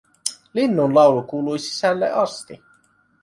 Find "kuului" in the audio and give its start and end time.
1.29-1.59